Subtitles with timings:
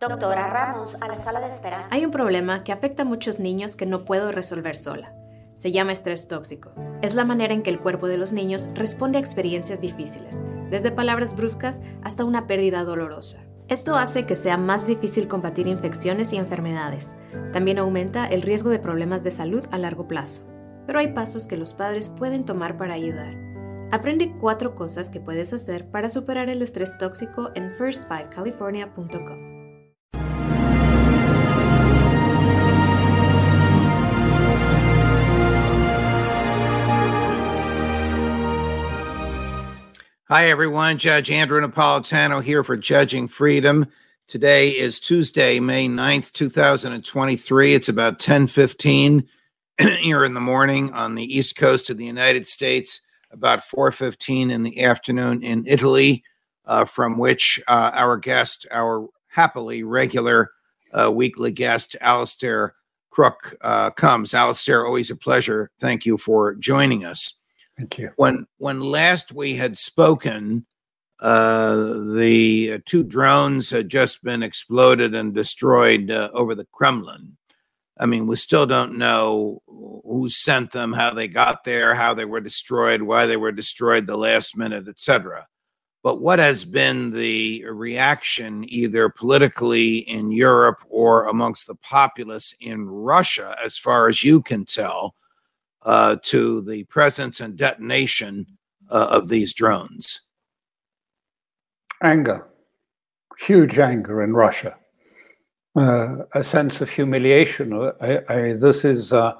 [0.00, 1.88] Doctora Ramos, a la sala de espera.
[1.90, 5.12] Hay un problema que afecta a muchos niños que no puedo resolver sola.
[5.56, 6.70] Se llama estrés tóxico.
[7.02, 10.40] Es la manera en que el cuerpo de los niños responde a experiencias difíciles,
[10.70, 13.40] desde palabras bruscas hasta una pérdida dolorosa.
[13.66, 17.16] Esto hace que sea más difícil combatir infecciones y enfermedades.
[17.52, 20.42] También aumenta el riesgo de problemas de salud a largo plazo.
[20.86, 23.34] Pero hay pasos que los padres pueden tomar para ayudar.
[23.90, 29.47] Aprende cuatro cosas que puedes hacer para superar el estrés tóxico en first5california.com.
[40.30, 40.98] Hi, everyone.
[40.98, 43.86] Judge Andrew Napolitano here for Judging Freedom.
[44.26, 47.72] Today is Tuesday, May 9th, 2023.
[47.72, 49.26] It's about 1015
[49.78, 54.64] here in the morning on the East Coast of the United States, about 415 in
[54.64, 56.22] the afternoon in Italy,
[56.66, 60.50] uh, from which uh, our guest, our happily regular
[60.92, 62.74] uh, weekly guest, Alastair
[63.08, 64.34] Crooke, uh, comes.
[64.34, 65.70] Alastair, always a pleasure.
[65.80, 67.37] Thank you for joining us.
[67.78, 68.10] Thank you.
[68.16, 70.66] When when last we had spoken,
[71.20, 71.76] uh,
[72.14, 77.36] the two drones had just been exploded and destroyed uh, over the Kremlin.
[78.00, 82.24] I mean, we still don't know who sent them, how they got there, how they
[82.24, 85.46] were destroyed, why they were destroyed the last minute, etc.
[86.02, 92.88] But what has been the reaction, either politically in Europe or amongst the populace in
[92.88, 95.14] Russia, as far as you can tell?
[95.82, 98.46] Uh, to the presence and detonation
[98.90, 100.22] uh, of these drones?
[102.02, 102.46] Anger,
[103.38, 104.76] huge anger in Russia,
[105.76, 107.72] uh, a sense of humiliation.
[107.72, 109.32] Uh, I, I, this is, uh,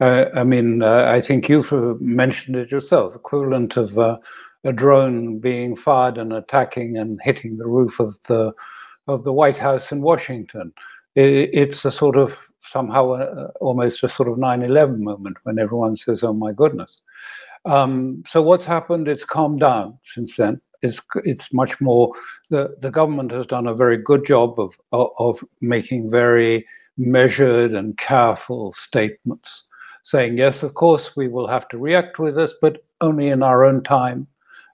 [0.00, 6.18] I mean, uh, I think you've mentioned it yourself, equivalent of a drone being fired
[6.18, 8.52] and attacking and hitting the roof of the
[9.06, 10.72] of the White House in Washington.
[11.14, 15.96] It, it's a sort of somehow uh, almost a sort of 9-11 moment when everyone
[15.96, 17.02] says oh my goodness.
[17.64, 20.60] Um, so what's happened it's calmed down since then.
[20.82, 22.12] It's it's much more
[22.50, 26.66] the the government has done a very good job of of, of making very
[26.98, 29.64] measured and careful statements
[30.04, 33.64] saying yes of course we will have to react with this but only in our
[33.64, 34.26] own time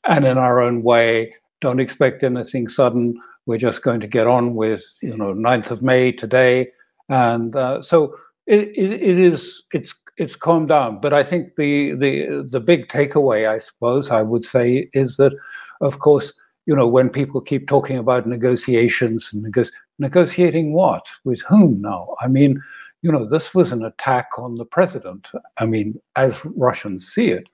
[0.05, 1.35] and in our own way.
[1.61, 3.21] Don't expect anything sudden.
[3.47, 6.69] We're just going to get on with you know 9th of may today
[7.11, 8.17] and uh, so
[8.47, 11.01] it, it, it is it's it's calmed down.
[11.01, 15.33] But I think the the the big takeaway, I suppose, I would say, is that,
[15.81, 16.33] of course,
[16.67, 19.65] you know, when people keep talking about negotiations and nego-
[19.99, 22.15] negotiating what with whom now?
[22.21, 22.63] I mean,
[23.03, 25.27] you know, this was an attack on the president.
[25.59, 27.49] I mean, as Russians see it,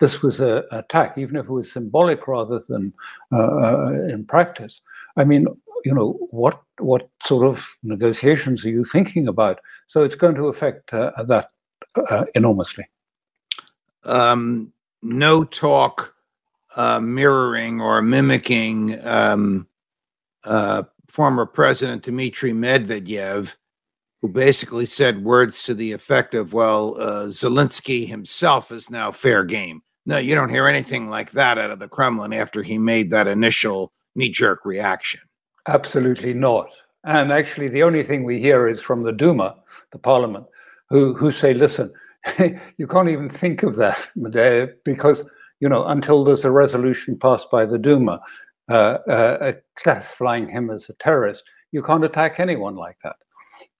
[0.00, 2.92] this was an attack, even if it was symbolic rather than
[3.32, 4.80] uh, uh, in practice.
[5.16, 5.46] I mean,
[5.84, 9.60] you know what what sort of negotiations are you thinking about?
[9.86, 11.50] So it's going to affect uh, that
[12.10, 12.86] uh, enormously.
[14.04, 14.72] Um,
[15.02, 16.14] no talk
[16.76, 19.66] uh, mirroring or mimicking um,
[20.44, 23.56] uh, former president dmitry medvedev
[24.20, 29.44] who basically said words to the effect of well uh, zelensky himself is now fair
[29.44, 29.82] game.
[30.06, 33.26] No you don't hear anything like that out of the kremlin after he made that
[33.26, 35.20] initial knee-jerk reaction
[35.68, 36.70] Absolutely not.
[37.04, 39.54] And actually, the only thing we hear is from the Duma,
[39.92, 40.46] the parliament,
[40.88, 41.92] who, who say, listen,
[42.78, 43.98] you can't even think of that
[44.84, 45.24] because,
[45.60, 48.20] you know, until there's a resolution passed by the Duma
[48.70, 53.16] uh, uh, classifying him as a terrorist, you can't attack anyone like that.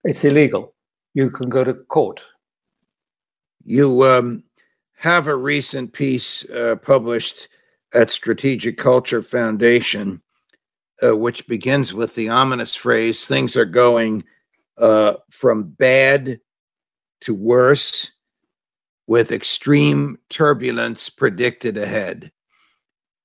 [0.05, 0.75] It's illegal.
[1.14, 2.20] You can go to court.
[3.64, 4.44] You um,
[4.96, 7.49] have a recent piece uh, published
[7.94, 10.20] at Strategic Culture Foundation
[11.03, 14.25] uh, which begins with the ominous phrase things are going
[14.79, 16.41] uh, from bad
[17.21, 18.12] to worse
[19.06, 22.31] with extreme turbulence predicted ahead.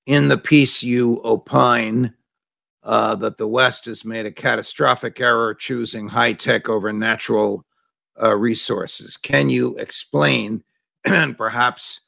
[0.06, 2.14] In the piece, you opine
[2.84, 7.66] uh, that the West has made a catastrophic error choosing high tech over natural
[8.22, 9.18] uh, resources.
[9.18, 10.64] Can you explain
[11.06, 12.02] and perhaps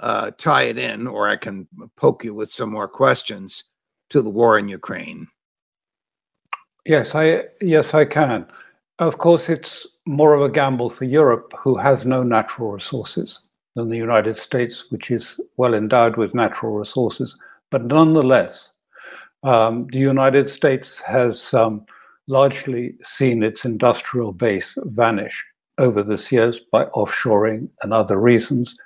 [0.00, 3.64] uh, tie it in, or I can poke you with some more questions?
[4.14, 5.26] To the war in Ukraine?
[6.86, 7.24] Yes, I
[7.60, 8.46] yes I can.
[9.00, 13.40] Of course, it's more of a gamble for Europe, who has no natural resources,
[13.74, 17.36] than the United States, which is well endowed with natural resources.
[17.72, 18.70] But nonetheless,
[19.42, 21.84] um, the United States has um,
[22.28, 25.36] largely seen its industrial base vanish
[25.78, 28.76] over this years by offshoring and other reasons.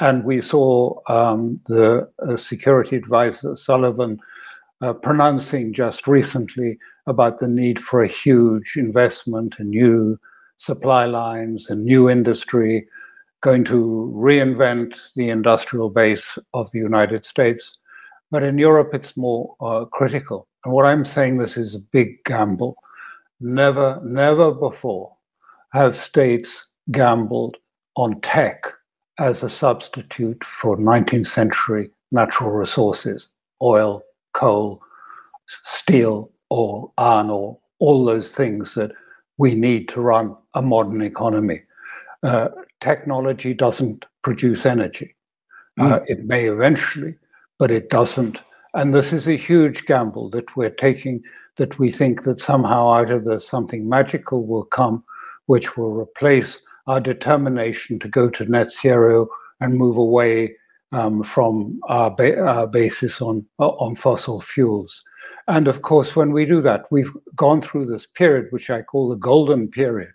[0.00, 4.18] And we saw um, the uh, security advisor Sullivan
[4.80, 10.18] uh, pronouncing just recently about the need for a huge investment in new
[10.56, 12.86] supply lines and new industry,
[13.42, 17.78] going to reinvent the industrial base of the United States.
[18.30, 20.46] But in Europe, it's more uh, critical.
[20.64, 22.76] And what I'm saying, this is a big gamble.
[23.40, 25.16] Never, never before
[25.72, 27.56] have states gambled
[27.96, 28.64] on tech
[29.18, 33.28] as a substitute for 19th century natural resources,
[33.62, 34.82] oil, coal,
[35.64, 38.92] steel, or iron ore, all those things that
[39.38, 41.62] we need to run a modern economy.
[42.22, 42.48] Uh,
[42.80, 45.14] technology doesn't produce energy.
[45.78, 45.92] Mm.
[45.92, 47.14] Uh, it may eventually,
[47.58, 48.40] but it doesn't.
[48.74, 51.22] And this is a huge gamble that we're taking,
[51.56, 55.02] that we think that somehow out of this something magical will come,
[55.46, 59.28] which will replace our determination to go to net zero
[59.60, 60.56] and move away
[60.92, 65.04] um, from our, ba- our, basis on, on fossil fuels.
[65.48, 69.08] And of course, when we do that, we've gone through this period, which I call
[69.08, 70.12] the golden period,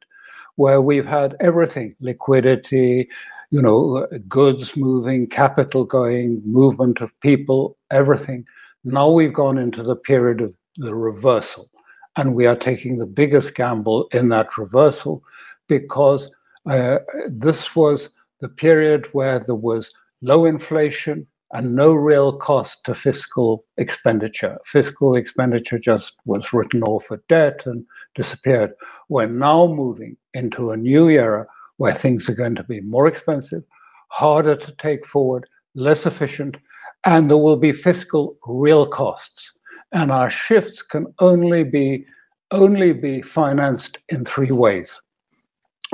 [0.56, 3.08] where we've had everything liquidity,
[3.52, 8.46] you know, goods moving, capital going, movement of people, everything.
[8.84, 11.70] Now we've gone into the period of the reversal.
[12.18, 15.22] And we are taking the biggest gamble in that reversal
[15.68, 16.34] because
[16.66, 22.96] uh, this was the period where there was low inflation and no real cost to
[22.96, 24.58] fiscal expenditure.
[24.66, 27.86] Fiscal expenditure just was written off at debt and
[28.16, 28.74] disappeared.
[29.10, 31.46] We're now moving into a new era
[31.78, 33.64] where things are going to be more expensive,
[34.10, 36.58] harder to take forward, less efficient,
[37.06, 39.52] and there will be fiscal real costs.
[39.92, 42.06] And our shifts can only be
[42.52, 44.90] only be financed in three ways: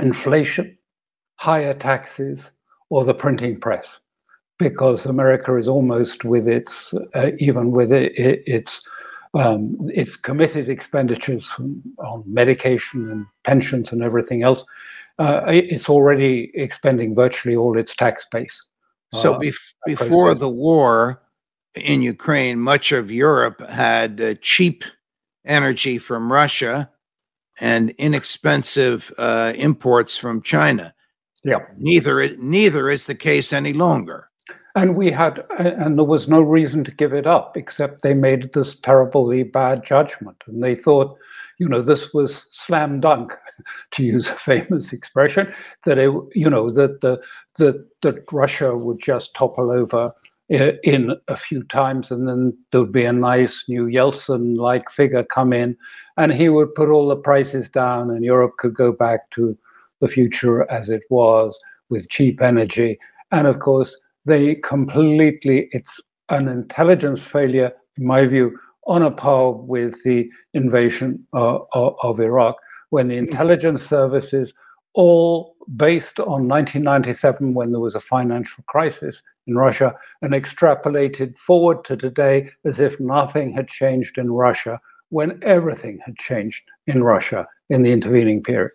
[0.01, 0.77] inflation,
[1.35, 2.51] higher taxes,
[2.89, 3.99] or the printing press
[4.61, 8.79] because America is almost with its, uh, even with it, it, its,
[9.33, 11.51] um, its committed expenditures
[11.97, 14.63] on medication and pensions and everything else,
[15.17, 18.63] uh, it's already expending virtually all its tax base.
[19.13, 21.23] So uh, bef- before the war
[21.75, 24.83] in Ukraine, much of Europe had uh, cheap
[25.43, 26.87] energy from Russia
[27.59, 30.93] and inexpensive uh, imports from China.
[31.43, 31.59] Yeah.
[31.77, 34.30] Neither neither is the case any longer
[34.75, 38.53] and we had and there was no reason to give it up except they made
[38.53, 40.37] this terribly bad judgment.
[40.47, 41.17] And they thought
[41.57, 43.33] you know this was slam dunk
[43.91, 45.53] to use a famous expression
[45.85, 47.21] that it you know that the
[47.57, 50.11] that that russia would just topple over
[50.49, 55.23] in a few times and then there would be a nice new yeltsin like figure
[55.23, 55.77] come in
[56.17, 59.57] and he would put all the prices down and europe could go back to
[60.01, 61.57] the future as it was
[61.89, 62.99] with cheap energy.
[63.31, 68.57] And of course they completely, it's an intelligence failure, in my view,
[68.87, 72.55] on a par with the invasion uh, of Iraq,
[72.89, 73.25] when the hmm.
[73.25, 74.53] intelligence services,
[74.93, 81.83] all based on 1997, when there was a financial crisis in Russia, and extrapolated forward
[81.85, 87.47] to today as if nothing had changed in Russia, when everything had changed in Russia
[87.69, 88.71] in the intervening period.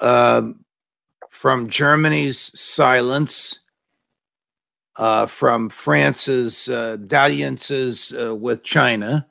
[0.00, 0.64] Um,
[1.30, 3.58] from Germany's silence
[4.96, 9.26] uh, from France's uh, dalliances uh, with China,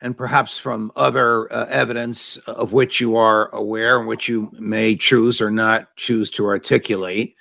[0.00, 4.96] and perhaps from other uh, evidence of which you are aware and which you may
[4.96, 7.36] choose or not choose to articulate.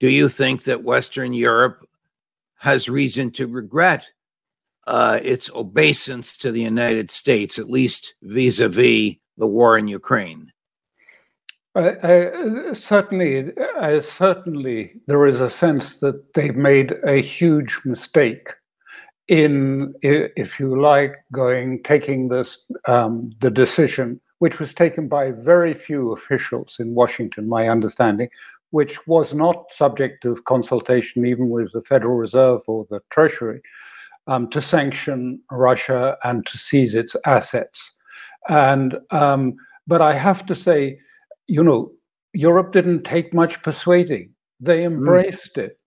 [0.00, 1.86] Do you think that Western Europe
[2.58, 4.10] has reason to regret
[4.86, 9.88] uh, its obeisance to the United States, at least vis a vis the war in
[9.88, 10.51] Ukraine?
[11.74, 18.50] Uh, certainly, uh, certainly, there is a sense that they've made a huge mistake
[19.28, 25.72] in, if you like, going taking this um, the decision, which was taken by very
[25.72, 28.28] few officials in Washington, my understanding,
[28.70, 33.62] which was not subject of consultation even with the Federal Reserve or the Treasury,
[34.26, 37.92] um, to sanction Russia and to seize its assets.
[38.50, 40.98] And um, but I have to say
[41.52, 41.92] you know,
[42.32, 44.30] Europe didn't take much persuading.
[44.60, 44.86] They mm.
[44.86, 45.64] embraced mm.
[45.64, 45.78] it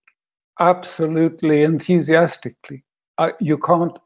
[0.60, 2.84] absolutely enthusiastically.
[3.40, 3.96] You can't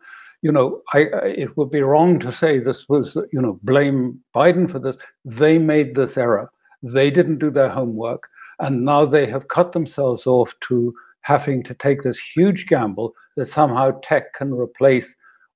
[0.43, 4.21] you know, I, I, it would be wrong to say this was, you know, blame
[4.35, 4.97] Biden for this.
[5.25, 6.51] They made this error.
[6.83, 8.27] They didn't do their homework.
[8.59, 13.47] And now they have cut themselves off to having to take this huge gamble that
[13.47, 15.15] somehow tech can replace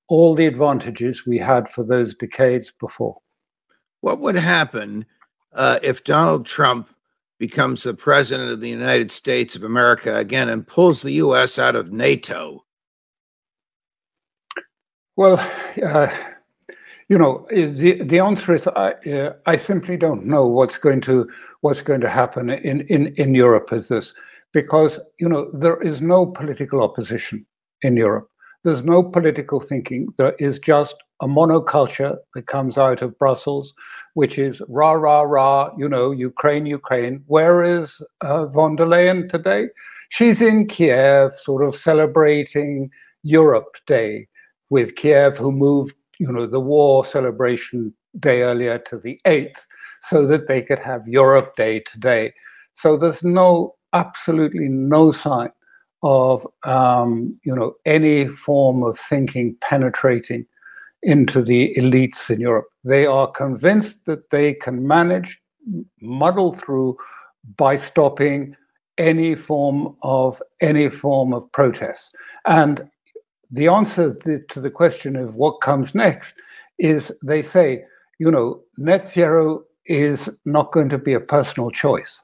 [0.08, 3.16] all the advantages we had for those decades before.
[4.02, 5.06] What would happen
[5.54, 6.94] uh, if Donald Trump
[7.38, 11.58] becomes the president of the United States of America again and pulls the U.S.
[11.58, 12.64] out of NATO?
[15.16, 15.38] Well,
[15.84, 16.08] uh,
[17.08, 21.28] you know, the the answer is I uh, I simply don't know what's going to
[21.60, 24.14] what's going to happen in in in Europe as this
[24.52, 27.44] because you know there is no political opposition
[27.82, 28.28] in Europe.
[28.64, 30.08] There's no political thinking.
[30.16, 33.74] There is just a monoculture that comes out of Brussels,
[34.12, 37.24] which is rah, rah, rah, you know, Ukraine, Ukraine.
[37.26, 39.68] Where is uh, von der Leyen today?
[40.10, 42.90] She's in Kiev, sort of celebrating
[43.22, 44.28] Europe Day
[44.68, 49.60] with Kiev, who moved, you know, the war celebration day earlier to the 8th
[50.02, 52.34] so that they could have Europe Day today.
[52.74, 55.52] So there's no, absolutely no sign
[56.02, 60.44] of um, you know any form of thinking penetrating
[61.04, 62.66] into the elites in Europe.
[62.82, 65.38] They are convinced that they can manage
[66.00, 66.96] muddle through
[67.56, 68.56] by stopping
[68.98, 72.14] any form of any form of protest.
[72.46, 72.88] And
[73.50, 76.34] the answer to the question of what comes next
[76.78, 77.84] is they say,
[78.18, 82.22] you know, net zero is not going to be a personal choice,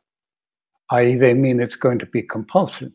[0.90, 2.92] i.e., they mean it's going to be compulsion.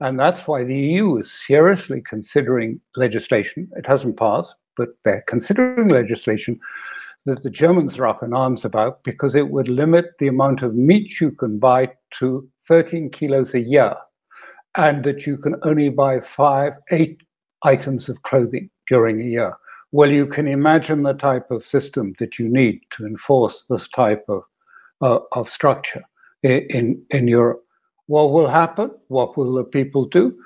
[0.00, 3.68] And that's why the EU is seriously considering legislation.
[3.76, 6.58] It hasn't passed, but they're considering legislation
[7.26, 10.74] that the Germans are up in arms about because it would limit the amount of
[10.74, 13.94] meat you can buy to 13 kilos a year,
[14.76, 17.22] and that you can only buy five, eight
[17.62, 19.56] items of clothing during a year.
[19.92, 24.24] Well, you can imagine the type of system that you need to enforce this type
[24.28, 24.42] of,
[25.00, 26.02] uh, of structure
[26.42, 27.62] in, in Europe.
[28.06, 28.90] What will happen?
[29.08, 30.36] What will the people do?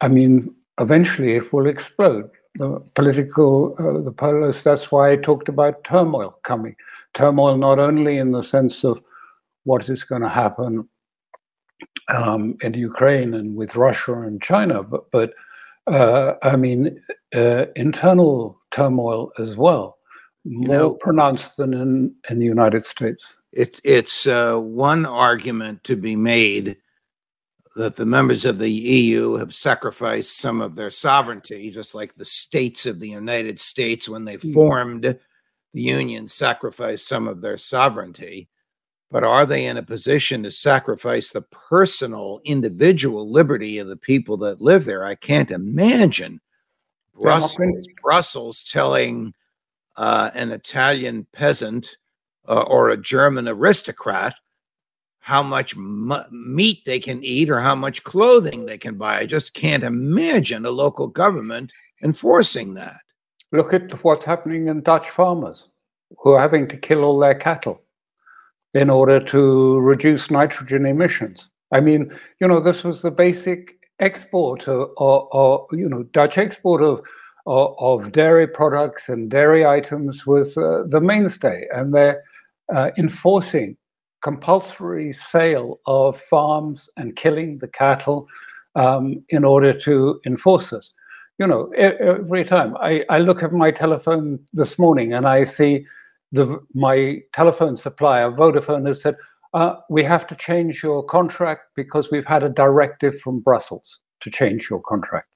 [0.00, 2.28] I mean, eventually it will explode.
[2.56, 6.76] The political, uh, the polos, that's why I talked about turmoil coming.
[7.14, 9.00] Turmoil not only in the sense of
[9.64, 10.88] what is going to happen
[12.14, 15.32] um, in Ukraine and with Russia and China, but, but
[15.86, 17.00] uh, I mean,
[17.34, 19.98] uh, internal turmoil as well,
[20.44, 23.38] more you know, pronounced than in, in the United States.
[23.52, 26.76] It, it's uh, one argument to be made
[27.76, 32.24] that the members of the EU have sacrificed some of their sovereignty, just like the
[32.24, 34.52] states of the United States, when they hmm.
[34.52, 38.48] formed the Union, sacrificed some of their sovereignty.
[39.10, 44.38] But are they in a position to sacrifice the personal, individual liberty of the people
[44.38, 45.04] that live there?
[45.04, 46.40] I can't imagine
[47.14, 49.34] Brussels, Brussels telling
[49.96, 51.96] uh, an Italian peasant
[52.48, 54.34] uh, or a German aristocrat
[55.22, 59.20] how much meat they can eat or how much clothing they can buy.
[59.20, 62.98] I just can't imagine a local government enforcing that.
[63.52, 65.68] Look at what's happening in Dutch farmers
[66.18, 67.80] who are having to kill all their cattle
[68.74, 71.48] in order to reduce nitrogen emissions.
[71.72, 76.82] I mean, you know, this was the basic export or, or, you know, Dutch export
[76.82, 77.00] of,
[77.46, 82.24] of, of dairy products and dairy items was uh, the mainstay, and they're
[82.74, 83.76] uh, enforcing
[84.22, 88.28] compulsory sale of farms and killing the cattle
[88.74, 90.94] um, in order to enforce this.
[91.38, 95.84] You know, every time I, I look at my telephone this morning and I see
[96.30, 99.16] the my telephone supplier, Vodafone, has said,
[99.54, 104.30] uh, we have to change your contract because we've had a directive from Brussels to
[104.30, 105.28] change your contract.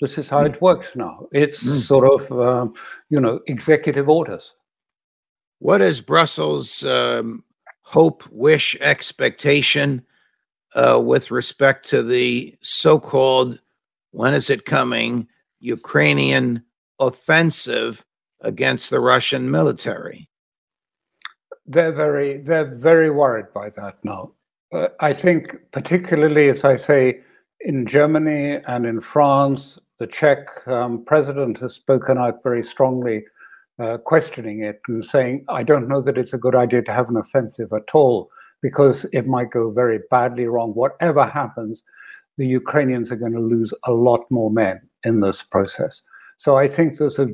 [0.00, 0.52] This is how mm.
[0.52, 1.26] it works now.
[1.32, 1.80] It's mm.
[1.80, 2.74] sort of, um,
[3.08, 4.54] you know, executive orders.
[5.60, 7.44] What is Brussels um,
[7.82, 10.02] hope, wish, expectation
[10.74, 13.58] uh, with respect to the so called,
[14.12, 15.28] when is it coming,
[15.60, 16.62] Ukrainian
[16.98, 18.04] offensive
[18.40, 20.28] against the Russian military?
[21.66, 24.32] They're very, they're very worried by that now.
[24.72, 27.20] Uh, I think, particularly as I say,
[27.60, 33.24] in Germany and in France, the Czech um, president has spoken out very strongly
[33.78, 37.08] uh, questioning it and saying, I don't know that it's a good idea to have
[37.08, 40.72] an offensive at all because it might go very badly wrong.
[40.72, 41.82] Whatever happens,
[42.38, 46.02] the Ukrainians are going to lose a lot more men in this process.
[46.36, 47.28] So I think there's a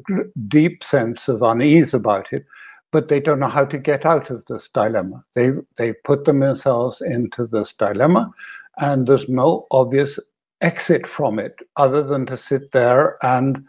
[0.49, 2.45] deep sense of unease about it,
[2.93, 5.25] but they don't know how to get out of this dilemma.
[5.35, 8.31] They they put themselves into this dilemma,
[8.79, 10.19] and there's no obvious
[10.61, 13.65] exit from it other than to sit there and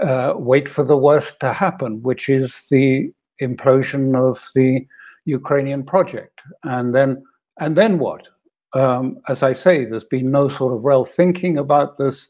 [0.00, 4.86] uh, wait for the worst to happen, which is the implosion of the
[5.24, 7.22] Ukrainian project, and then
[7.60, 8.28] and then what?
[8.74, 12.28] Um, as I say, there's been no sort of real thinking about this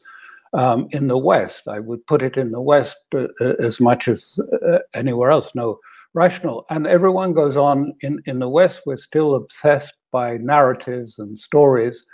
[0.53, 1.67] um, in the West.
[1.67, 5.53] I would put it in the West uh, uh as much as uh, anywhere else.
[5.53, 5.79] No
[6.13, 8.81] rational, and everyone goes on in in the West.
[8.85, 12.05] We're still obsessed by narratives and stories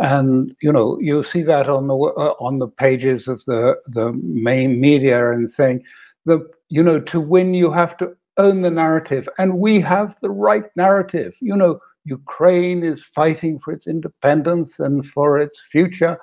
[0.00, 4.12] and you know you see that on the uh, on the pages of the the
[4.22, 5.82] main media and saying
[6.24, 9.28] the you know to win you have to own the narrative.
[9.38, 11.34] And we have the right narrative.
[11.40, 16.18] You know ukraine is fighting for its independence and for its future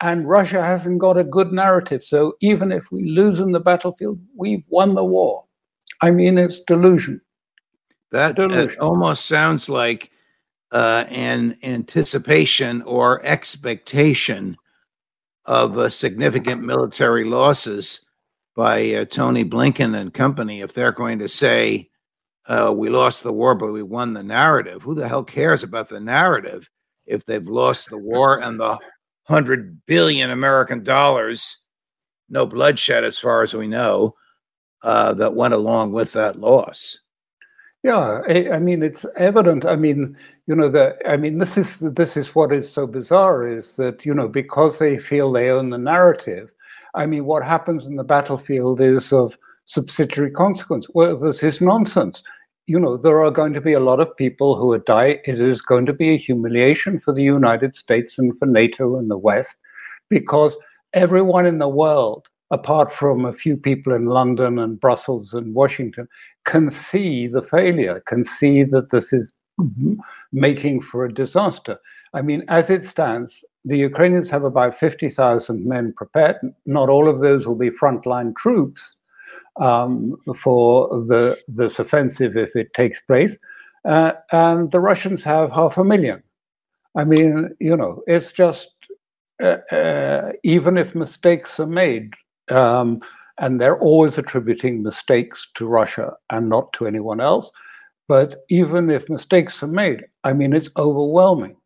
[0.00, 2.02] and russia hasn't got a good narrative.
[2.02, 5.44] So even if we lose in the battlefield we've won the war.
[6.00, 7.20] I mean it's delusion.
[8.12, 8.80] That delusion.
[8.80, 10.09] almost sounds like
[10.72, 14.56] uh, an anticipation or expectation
[15.46, 18.04] of uh, significant military losses
[18.54, 21.88] by uh, Tony Blinken and company if they're going to say,
[22.46, 24.82] uh, we lost the war, but we won the narrative.
[24.82, 26.68] Who the hell cares about the narrative
[27.06, 28.78] if they've lost the war and the
[29.24, 31.58] hundred billion American dollars,
[32.28, 34.14] no bloodshed as far as we know,
[34.82, 36.98] uh, that went along with that loss?
[37.82, 39.64] Yeah, I, I, mean it's evident.
[39.64, 40.14] I mean,
[40.46, 44.04] you know, the I mean this is this is what is so bizarre is that
[44.04, 46.50] you know because they feel they own the narrative.
[46.94, 50.88] I mean, what happens in the battlefield is of subsidiary consequence.
[50.92, 52.22] Well, this is nonsense.
[52.66, 55.18] You know, there are going to be a lot of people who would die.
[55.24, 59.10] It is going to be a humiliation for the United States and for NATO and
[59.10, 59.56] the West
[60.10, 60.58] because
[60.92, 66.08] everyone in the world apart from a few people in London and Brussels and Washington,
[66.44, 69.32] can see the failure, can see that this is
[70.32, 71.78] making for a disaster.
[72.14, 76.36] I mean, as it stands, the Ukrainians have about 50,000 men prepared.
[76.66, 78.96] Not all of those will be frontline troops
[79.60, 83.36] um, for the, this offensive if it takes place.
[83.84, 86.22] Uh, and the Russians have half a million.
[86.96, 88.70] I mean, you know, it's just
[89.42, 92.12] uh, uh, even if mistakes are made,
[92.50, 93.00] um,
[93.38, 97.50] and they're always attributing mistakes to Russia and not to anyone else.
[98.08, 101.56] But even if mistakes are made, I mean, it's overwhelming.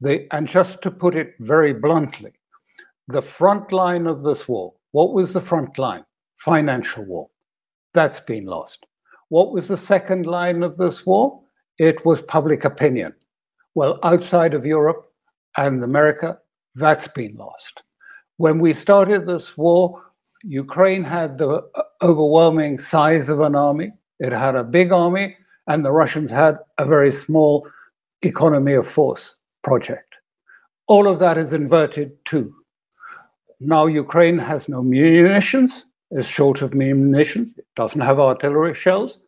[0.00, 2.32] They, and just to put it very bluntly,
[3.08, 6.04] the front line of this war, what was the front line?
[6.36, 7.28] Financial war.
[7.94, 8.86] That's been lost.
[9.30, 11.40] What was the second line of this war?
[11.78, 13.14] It was public opinion.
[13.74, 15.10] Well, outside of Europe
[15.56, 16.38] and America,
[16.74, 17.82] that's been lost.
[18.36, 20.02] When we started this war,
[20.48, 25.84] Ukraine had the uh, overwhelming size of an army, it had a big army, and
[25.84, 27.68] the Russians had a very small
[28.22, 30.14] economy of force project.
[30.86, 32.54] All of that is inverted too.
[33.58, 39.18] Now Ukraine has no munitions, is short of munitions, it doesn't have artillery shells.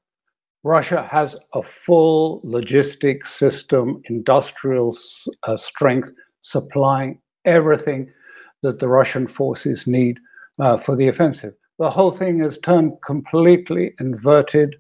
[0.63, 4.97] Russia has a full logistic system, industrial
[5.43, 8.13] uh, strength, supplying everything
[8.63, 10.21] that the Russian forces need
[10.59, 11.55] uh, for the offensive.
[11.79, 14.77] The whole thing is turned completely inverted,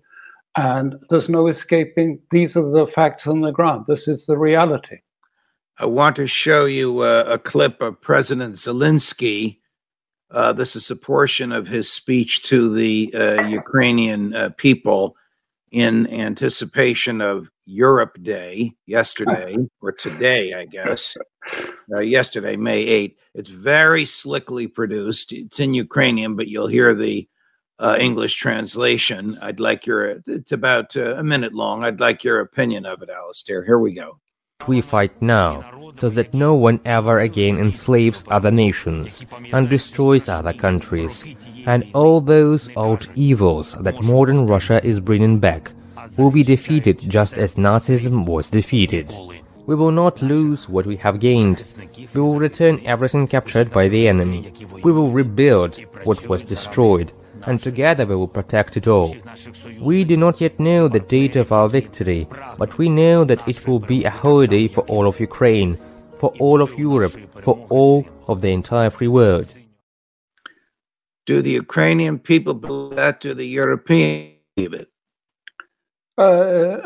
[0.56, 2.20] and there's no escaping.
[2.30, 3.86] These are the facts on the ground.
[3.86, 4.98] This is the reality.
[5.78, 9.60] I want to show you a, a clip of President Zelensky.
[10.30, 15.16] Uh, this is a portion of his speech to the uh, Ukrainian uh, people
[15.70, 21.16] in anticipation of Europe Day yesterday or today, I guess.
[21.92, 23.16] Uh, yesterday, May 8th.
[23.34, 25.32] It's very slickly produced.
[25.32, 27.28] It's in Ukrainian, but you'll hear the
[27.78, 29.38] uh, English translation.
[29.40, 31.84] I'd like your, it's about uh, a minute long.
[31.84, 33.64] I'd like your opinion of it, Alastair.
[33.64, 34.18] Here we go.
[34.66, 35.64] We fight now,
[35.98, 41.24] so that no one ever again enslaves other nations and destroys other countries,
[41.64, 45.70] and all those old evils that modern Russia is bringing back
[46.18, 49.16] will be defeated just as Nazism was defeated.
[49.66, 51.62] We will not lose what we have gained.
[52.12, 54.52] We will return everything captured by the enemy.
[54.82, 57.12] We will rebuild what was destroyed,
[57.46, 59.14] and together we will protect it all.
[59.80, 62.26] We do not yet know the date of our victory,
[62.58, 65.78] but we know that it will be a holiday for all of Ukraine,
[66.18, 69.48] for all of Europe, for all of the entire free world.
[71.26, 73.20] Do the Ukrainian people believe that?
[73.20, 74.88] Do the Europeans believe it?
[76.16, 76.78] Uh,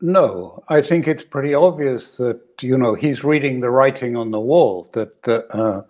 [0.00, 4.40] no, I think it's pretty obvious that you know he's reading the writing on the
[4.40, 5.82] wall that uh,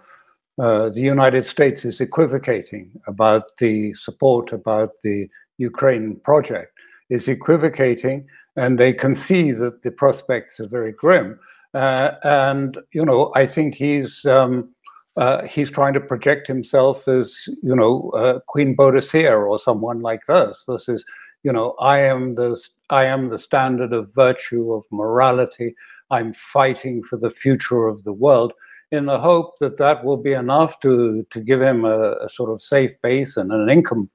[0.58, 6.72] uh, the United States is equivocating about the support about the Ukraine project,
[7.10, 11.38] is equivocating, and they can see that the prospects are very grim.
[11.74, 14.74] Uh, and you know, I think he's um,
[15.18, 20.24] uh, he's trying to project himself as, you know, uh, Queen Boadicea or someone like
[20.26, 20.64] this.
[20.68, 21.04] This is,
[21.42, 22.56] you know, I am the
[22.90, 25.74] I am the standard of virtue of morality.
[26.10, 28.52] I'm fighting for the future of the world
[28.90, 32.50] in the hope that that will be enough to to give him a, a sort
[32.50, 34.08] of safe base and an income,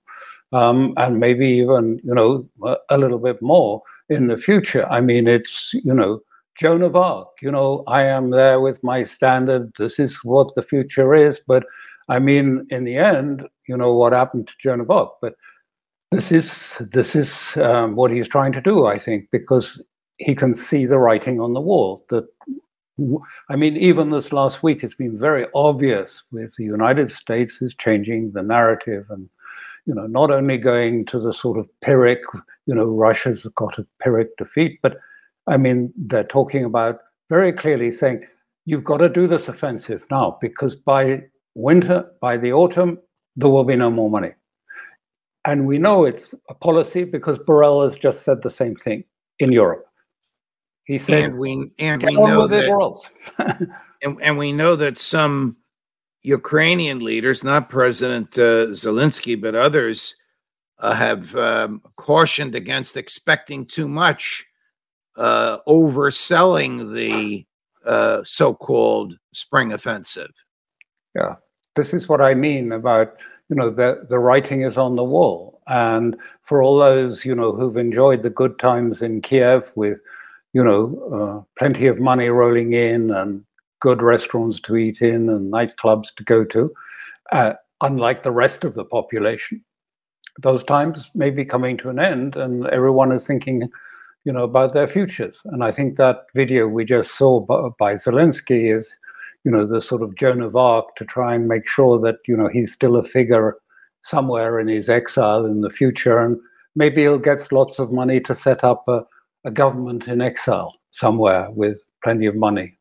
[0.51, 4.85] um, and maybe even you know a, a little bit more in the future.
[4.87, 6.21] I mean, it's you know
[6.55, 7.29] Joan of Arc.
[7.41, 9.71] You know, I am there with my standard.
[9.77, 11.39] This is what the future is.
[11.47, 11.65] But
[12.09, 15.11] I mean, in the end, you know what happened to Joan of Arc.
[15.21, 15.35] But
[16.11, 19.81] this is this is um, what he's trying to do, I think, because
[20.17, 22.05] he can see the writing on the wall.
[22.09, 22.27] That
[23.49, 27.73] I mean, even this last week, it's been very obvious with the United States is
[27.75, 29.27] changing the narrative and
[29.85, 32.21] you know not only going to the sort of Pyrrhic,
[32.67, 34.97] you know, Russia's got a Pyrrhic defeat, but
[35.47, 38.25] I mean, they're talking about very clearly saying,
[38.65, 41.23] you've got to do this offensive now because by
[41.55, 42.97] winter, by the autumn,
[43.35, 44.31] there will be no more money.
[45.45, 49.03] And we know it's a policy because Borrell has just said the same thing
[49.39, 49.85] in Europe.
[50.85, 52.99] He said, and we, and we know that,
[54.03, 55.55] and, and we know that some
[56.23, 60.15] Ukrainian leaders, not President uh, Zelensky, but others,
[60.79, 64.45] uh, have um, cautioned against expecting too much
[65.15, 67.45] uh, overselling the
[67.85, 70.31] uh, so-called spring offensive.
[71.15, 71.35] Yeah,
[71.75, 73.19] this is what I mean about
[73.49, 77.51] you know the the writing is on the wall, and for all those you know
[77.51, 79.99] who've enjoyed the good times in Kiev with
[80.53, 83.43] you know uh, plenty of money rolling in and
[83.81, 86.71] good restaurants to eat in and nightclubs to go to,
[87.33, 89.63] uh, unlike the rest of the population.
[90.39, 93.69] Those times may be coming to an end, and everyone is thinking,
[94.23, 95.41] you know, about their futures.
[95.45, 98.95] And I think that video we just saw by, by Zelensky is,
[99.43, 102.37] you know, the sort of Joan of Arc to try and make sure that, you
[102.37, 103.57] know, he's still a figure
[104.03, 106.19] somewhere in his exile in the future.
[106.19, 106.39] And
[106.75, 109.03] maybe he'll get lots of money to set up a,
[109.45, 112.77] a government in exile somewhere with plenty of money.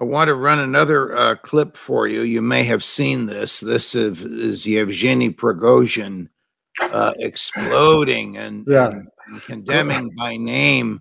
[0.00, 2.22] I want to run another uh, clip for you.
[2.22, 3.60] You may have seen this.
[3.60, 6.28] This is, is Yevgeny Prigozhin
[6.80, 8.90] uh, exploding and, yeah.
[9.26, 11.00] and condemning by name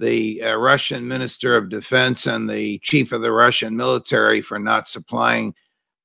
[0.00, 4.88] the uh, Russian Minister of Defense and the chief of the Russian military for not
[4.88, 5.54] supplying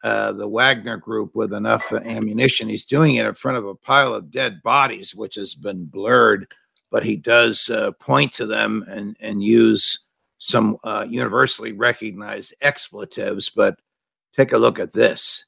[0.04, 2.70] uh, the Wagner group with enough ammunition.
[2.70, 6.48] He's doing it in front of a pile of dead bodies, which has been blurred,
[6.91, 10.07] but he does uh, point to them and, and use
[10.39, 13.49] some uh, universally recognized expletives.
[13.49, 13.79] But
[14.37, 15.45] take a look at this.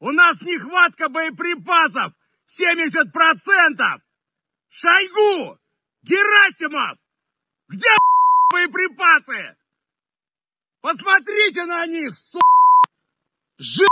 [0.00, 2.14] У нас нехватка боеприпасов
[2.58, 4.00] 70%!
[4.70, 5.58] Шойгу!
[6.02, 6.98] Герасимов!
[7.68, 7.88] Где
[8.50, 9.56] боеприпасы?
[10.80, 12.40] Посмотрите на них, су...
[13.58, 13.82] Ж...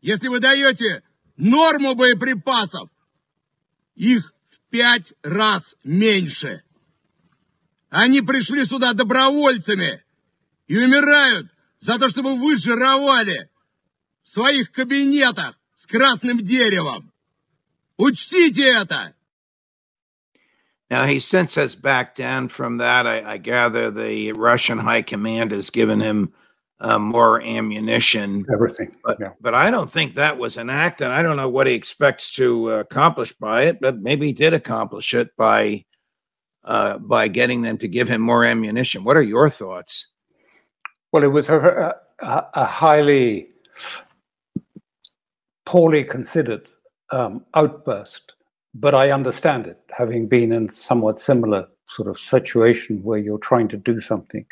[0.00, 1.02] Если вы даете
[1.36, 2.88] норму боеприпасов,
[3.94, 4.35] их в
[4.69, 6.63] пять раз меньше.
[7.89, 10.03] Они пришли сюда добровольцами
[10.67, 13.49] и умирают за то, чтобы вы жировали
[14.23, 17.13] в своих кабинетах с красным деревом.
[17.97, 19.13] Учтите это!
[20.89, 23.05] Now, he since has backed down from that.
[23.05, 26.33] I, I gather the Russian high command has given him
[26.79, 28.45] uh, more ammunition.
[28.53, 28.95] Everything.
[29.03, 29.33] But, yeah.
[29.41, 32.31] but I don't think that was an act, and I don't know what he expects
[32.35, 35.85] to uh, accomplish by it, but maybe he did accomplish it by
[36.63, 39.03] uh, by getting them to give him more ammunition.
[39.03, 40.09] What are your thoughts?
[41.13, 43.49] Well, it was a, a, a highly
[45.65, 46.67] poorly considered
[47.11, 48.33] um, outburst,
[48.73, 53.69] but I understand it, having been in somewhat similar sort of situation where you're trying
[53.69, 54.45] to do something,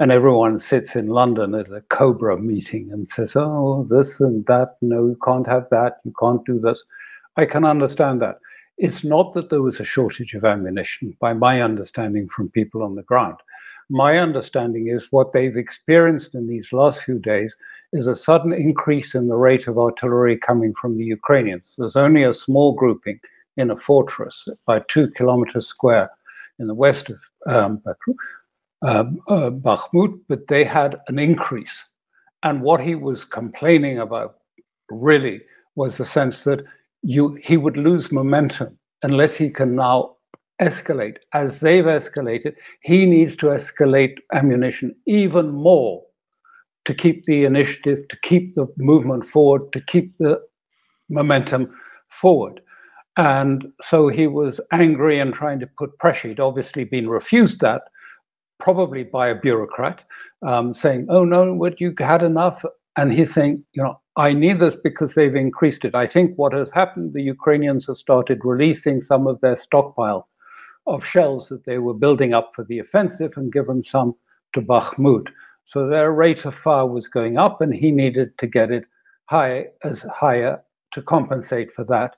[0.00, 4.76] and everyone sits in London at a Cobra meeting and says, "Oh, this and that.
[4.80, 6.00] No, you can't have that.
[6.04, 6.82] You can't do this."
[7.36, 8.38] I can understand that.
[8.78, 12.94] It's not that there was a shortage of ammunition, by my understanding from people on
[12.94, 13.36] the ground.
[13.90, 17.54] My understanding is what they've experienced in these last few days
[17.92, 21.74] is a sudden increase in the rate of artillery coming from the Ukrainians.
[21.76, 23.20] There's only a small grouping
[23.58, 26.10] in a fortress by two kilometers square
[26.58, 27.82] in the west of um,
[28.82, 31.84] um, uh, Bakhmut, but they had an increase.
[32.42, 34.36] And what he was complaining about
[34.90, 35.42] really
[35.76, 36.64] was the sense that
[37.02, 40.16] you he would lose momentum unless he can now
[40.60, 41.16] escalate.
[41.32, 46.02] As they've escalated, he needs to escalate ammunition even more
[46.84, 50.40] to keep the initiative, to keep the movement forward, to keep the
[51.08, 51.74] momentum
[52.08, 52.60] forward.
[53.16, 56.28] And so he was angry and trying to put pressure.
[56.28, 57.82] He'd obviously been refused that,
[58.60, 60.04] probably by a bureaucrat,
[60.46, 62.64] um, saying, "Oh no, what you had enough."
[62.96, 65.94] and he's saying, you know, I need this because they've increased it.
[65.94, 70.28] I think what has happened, the Ukrainians have started releasing some of their stockpile
[70.86, 74.14] of shells that they were building up for the offensive and given some
[74.54, 75.28] to Bakhmut.
[75.64, 78.84] So their rate of fire was going up, and he needed to get it
[79.26, 80.60] high as higher
[80.92, 82.16] to compensate for that.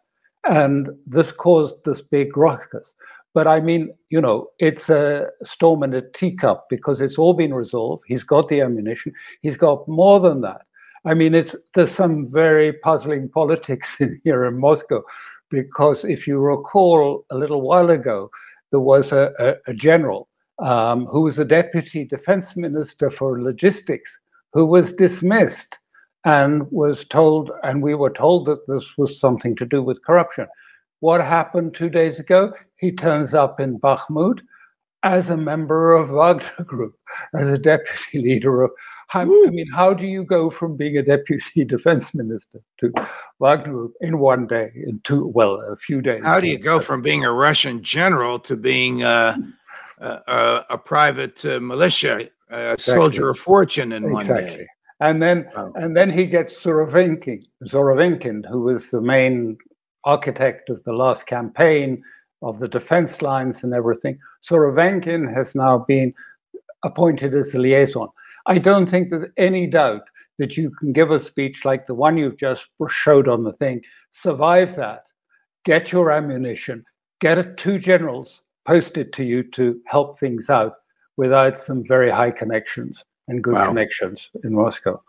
[0.48, 2.92] And this caused this big ruckus.
[3.35, 7.55] But I mean, you know, it's a storm in a teacup because it's all been
[7.55, 8.05] resolved.
[8.07, 9.12] He's got the ammunition.
[9.40, 10.62] He's got more than that.
[11.05, 15.03] I mean, it's there's some very puzzling politics in here in Moscow,
[15.51, 18.31] because if you recall, a little while ago,
[18.71, 24.18] there was a, a, a general um, who was a deputy defense minister for logistics
[24.53, 25.79] who was dismissed
[26.25, 30.47] and was told, and we were told that this was something to do with corruption.
[31.01, 32.53] What happened two days ago?
[32.83, 34.40] He turns up in Bakhmut
[35.05, 36.97] as a member of Wagner Group,
[37.33, 38.73] as a deputy leader of.
[39.14, 42.92] I mean, how do you go from being a deputy defense minister to
[43.38, 46.23] Wagner Group in one day, in two, well, a few days?
[46.25, 49.37] How do you go from being a Russian general to being uh,
[50.01, 52.77] a, a, private uh, militia, a exactly.
[52.77, 54.35] soldier of fortune in exactly.
[54.35, 54.66] one day?
[55.01, 55.73] And then, oh.
[55.77, 59.57] and then he gets Zorovinkin, Surovikin, who was the main
[60.05, 62.03] architect of the last campaign
[62.42, 64.18] of the defense lines and everything.
[64.40, 66.12] So Surovikin has now been
[66.85, 68.09] appointed as the liaison.
[68.46, 70.02] I don't think there's any doubt
[70.38, 73.83] that you can give a speech like the one you've just showed on the thing,
[74.11, 75.05] survive that,
[75.64, 76.85] get your ammunition,
[77.20, 80.74] get two generals posted to you to help things out
[81.16, 83.68] without some very high connections and good wow.
[83.68, 85.00] connections in Moscow.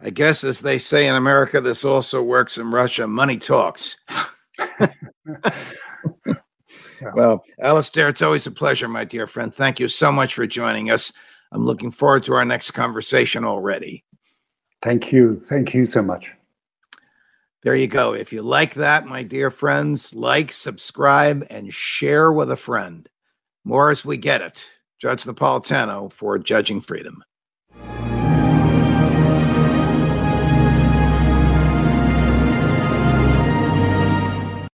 [0.00, 3.06] I guess, as they say in America, this also works in Russia.
[3.06, 3.98] Money talks.
[7.14, 9.54] Well, Alastair, it's always a pleasure, my dear friend.
[9.54, 11.12] Thank you so much for joining us.
[11.52, 14.04] I'm looking forward to our next conversation already.
[14.82, 15.42] Thank you.
[15.48, 16.30] Thank you so much.
[17.62, 18.14] There you go.
[18.14, 23.08] If you like that, my dear friends, like, subscribe, and share with a friend.
[23.64, 24.64] More as we get it.
[24.98, 27.22] Judge Napolitano for Judging Freedom.